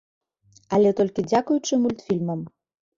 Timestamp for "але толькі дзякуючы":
0.79-1.73